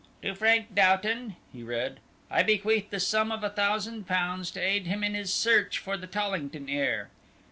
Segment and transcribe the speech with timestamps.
[0.23, 1.99] "'To Frank Doughton,'" he read,
[2.31, 5.95] "'I bequeath the sum of a thousand pounds to aid him in his search for
[5.95, 7.09] the Tollington heir.